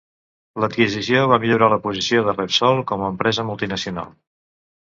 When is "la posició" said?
1.75-2.25